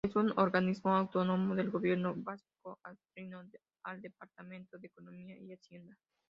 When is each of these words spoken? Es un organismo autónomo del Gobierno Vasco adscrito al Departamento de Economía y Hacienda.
Es 0.03 0.15
un 0.15 0.33
organismo 0.39 0.95
autónomo 0.97 1.53
del 1.53 1.69
Gobierno 1.69 2.15
Vasco 2.15 2.79
adscrito 2.81 3.43
al 3.83 4.01
Departamento 4.01 4.79
de 4.79 4.87
Economía 4.87 5.37
y 5.39 5.53
Hacienda. 5.53 5.95